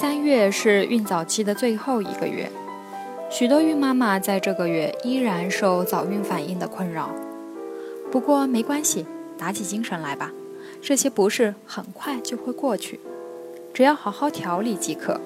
[0.00, 2.48] 三月是孕早期的最后一个月，
[3.28, 7.10] 许多孕妈妈在这个月依然受早孕反应的困扰。
[8.08, 9.04] 不过没关系，
[9.36, 10.32] 打起精神来吧，
[10.80, 13.00] 这些不适很快就会过去，
[13.74, 15.20] 只要好好调理即可。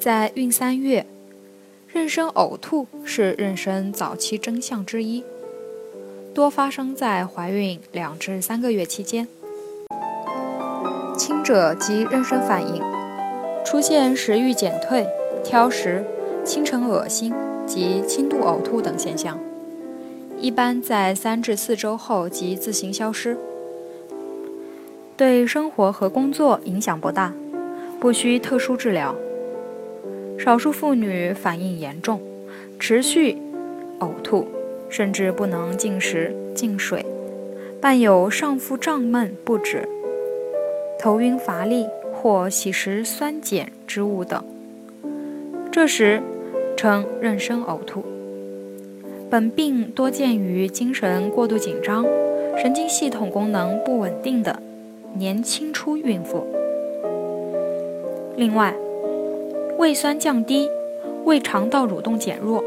[0.00, 1.06] 在孕三月，
[1.94, 5.22] 妊娠呕吐是妊娠早期征象之一，
[6.34, 9.28] 多发生在怀孕两至三个月期间。
[11.48, 12.82] 者及妊娠反应，
[13.64, 15.06] 出现食欲减退、
[15.42, 16.04] 挑食、
[16.44, 17.32] 清晨恶心
[17.66, 19.38] 及轻度呕吐等现象，
[20.38, 23.34] 一般在三至四周后即自行消失，
[25.16, 27.32] 对生活和工作影响不大，
[27.98, 29.14] 不需特殊治疗。
[30.38, 32.20] 少数妇女反应严重，
[32.78, 33.38] 持续
[34.00, 34.46] 呕吐，
[34.90, 37.06] 甚至不能进食、进水，
[37.80, 39.88] 伴有上腹胀闷不止。
[40.98, 44.42] 头晕乏力或喜食酸碱之物等，
[45.70, 46.20] 这时
[46.76, 48.04] 称妊娠呕吐。
[49.30, 52.04] 本病多见于精神过度紧张、
[52.56, 54.60] 神经系统功能不稳定的
[55.14, 56.44] 年轻初孕妇。
[58.36, 58.74] 另外，
[59.78, 60.68] 胃酸降低、
[61.24, 62.64] 胃肠道蠕动减弱、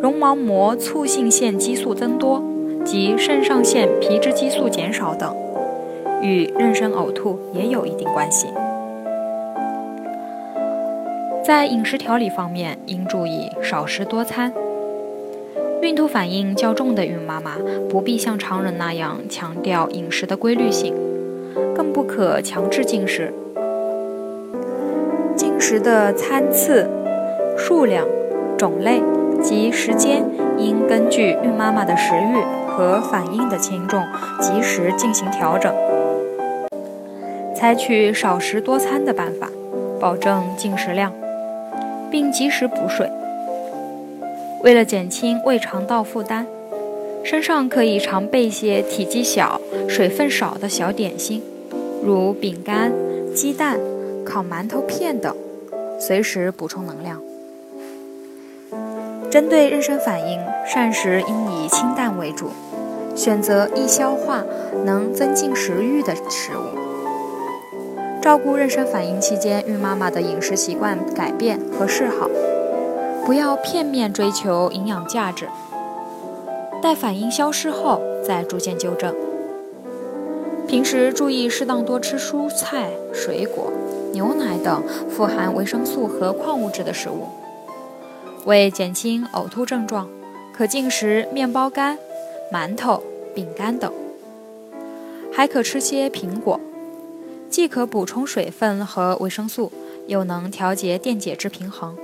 [0.00, 2.40] 绒毛膜促性腺激素增多
[2.84, 5.39] 及肾上腺皮质激素减少等。
[6.22, 8.46] 与妊娠呕吐也有一定关系。
[11.44, 14.52] 在饮食调理方面，应注意少食多餐。
[15.82, 17.56] 孕吐反应较重的孕妈妈
[17.88, 20.94] 不必像常人那样强调饮食的规律性，
[21.74, 23.32] 更不可强制进食。
[25.34, 26.88] 进食的餐次、
[27.56, 28.06] 数量、
[28.58, 29.02] 种类
[29.42, 30.22] 及时间
[30.58, 34.02] 应根据孕妈妈的食欲和反应的轻重，
[34.38, 35.74] 及时进行调整。
[37.60, 39.50] 采取少食多餐的办法，
[40.00, 41.12] 保证进食量，
[42.10, 43.06] 并及时补水。
[44.62, 46.46] 为了减轻胃肠道负担，
[47.22, 51.42] 身上可以常备些体积小、水分少的小点心，
[52.02, 52.90] 如饼干、
[53.34, 53.78] 鸡蛋、
[54.24, 55.36] 烤馒头片等，
[55.98, 57.20] 随时补充能量。
[59.30, 62.48] 针对妊娠反应，膳食应以清淡为主，
[63.14, 64.42] 选择易消化、
[64.86, 66.80] 能增进食欲的食物。
[68.22, 72.28] 照顾妊娠反应期间孕妈妈的饮食习惯改变和嗜好，
[73.24, 75.48] 不要片面追求营养价值。
[76.82, 79.14] 待反应消失后再逐渐纠正。
[80.68, 83.72] 平时注意适当多吃蔬菜、水果、
[84.12, 87.26] 牛奶等富含维生素和矿物质的食物。
[88.44, 90.08] 为减轻呕吐症状，
[90.54, 91.98] 可进食面包干、
[92.52, 93.02] 馒头、
[93.34, 93.90] 饼干等，
[95.32, 96.60] 还可吃些苹果。
[97.50, 99.72] 既可补充水分和维生素，
[100.06, 101.98] 又能调节电解质平衡，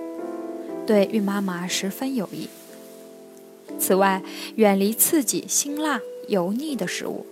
[0.85, 2.49] 对孕妈妈十分有益。
[3.79, 4.23] 此外，
[4.57, 7.25] 远离刺激、辛辣、油腻的食物，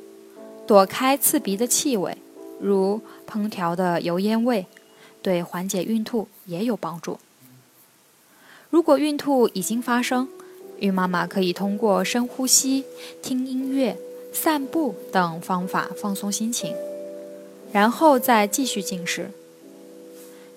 [0.64, 2.16] 躲开刺鼻的气味，
[2.60, 4.66] 如烹调的油烟味，
[5.20, 7.18] 对缓解孕吐也有帮助。
[8.70, 10.28] 如果孕吐已经发生，
[10.78, 12.84] 孕妈妈可以通过深呼吸、
[13.20, 13.96] 听音乐、
[14.32, 16.74] 散步等方法放松心情。
[17.74, 19.32] 然后再继续进食。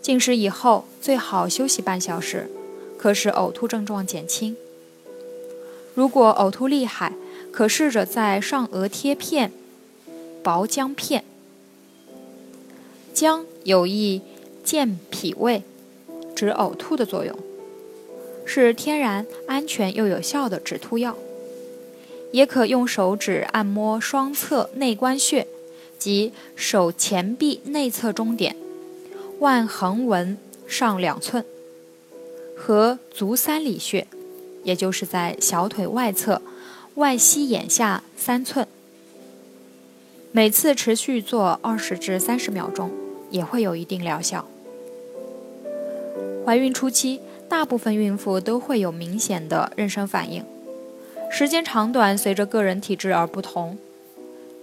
[0.03, 2.47] 进食以后最好休息半小时，
[2.95, 4.55] 可使呕吐症状减轻。
[5.95, 7.13] 如果呕吐厉害，
[7.51, 9.51] 可试着在上颚贴片
[10.43, 11.23] 薄姜片。
[13.15, 14.21] 姜有益
[14.63, 15.63] 健脾胃、
[16.35, 17.35] 止呕吐的作用，
[18.45, 21.17] 是天然、安全又有效的止吐药。
[22.31, 25.47] 也可用手指按摩双侧内关穴。
[25.97, 28.55] 即手前臂内侧中点，
[29.39, 31.43] 腕横纹上两寸，
[32.55, 34.07] 和足三里穴，
[34.63, 36.41] 也就是在小腿外侧
[36.95, 38.67] 外膝眼下三寸。
[40.31, 42.91] 每次持续做二十至三十秒钟，
[43.31, 44.47] 也会有一定疗效。
[46.45, 47.19] 怀孕初期
[47.49, 50.43] 大部分孕妇都会有明显的妊娠反应，
[51.31, 53.77] 时间长短随着个人体质而不同。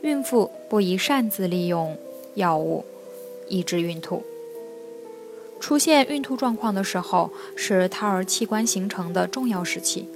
[0.04, 1.96] 孕妇不宜擅自利用
[2.34, 2.84] 药物
[3.48, 4.22] 抑制孕吐。
[5.58, 10.06] 出现孕吐状况的时候，是胎儿器官形成的重要时期。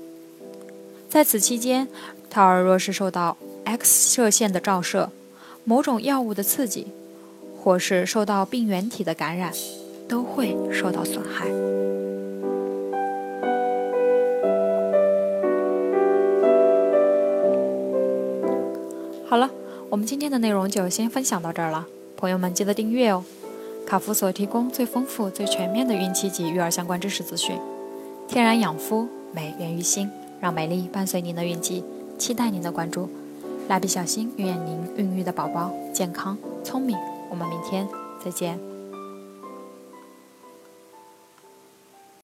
[1.08, 1.88] 在此期间，
[2.28, 5.10] 胎儿若是受到 X 射线的照射、
[5.64, 6.88] 某种药物的刺激，
[7.58, 9.50] 或是受到病原体的感染，
[10.06, 11.48] 都会受到损害。
[19.26, 19.50] 好了，
[19.90, 23.24] 我们今天的内容就先分享到这儿了，朋友们记得订阅哦。
[23.86, 27.58] 卡夫所提供最丰富、最全面的孕期及育儿相关知识资讯，
[28.28, 31.82] 天然养肤，美源于心，让美丽伴随您的孕期，
[32.18, 33.08] 期待您的关注。
[33.68, 36.94] 蜡笔小新愿您孕育的宝宝健康聪明。
[37.30, 37.88] 我们明天
[38.22, 38.77] 再见。